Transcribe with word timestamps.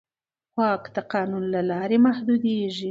واک 0.57 0.83
د 0.95 0.97
قانون 1.11 1.43
له 1.53 1.61
لارې 1.69 1.97
محدودېږي. 2.05 2.79